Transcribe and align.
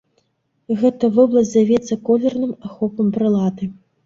Гэта 0.79 1.09
вобласць 1.17 1.51
завецца 1.57 1.99
колерным 2.09 2.57
ахопам 2.71 3.13
прылады. 3.21 3.71